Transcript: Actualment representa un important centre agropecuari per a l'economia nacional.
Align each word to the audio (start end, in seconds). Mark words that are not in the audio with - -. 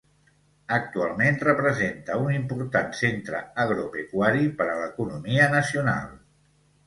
Actualment 0.77 1.35
representa 1.47 2.15
un 2.21 2.31
important 2.37 2.89
centre 3.01 3.41
agropecuari 3.65 4.49
per 4.61 4.69
a 4.71 4.79
l'economia 4.81 5.51
nacional. 5.57 6.09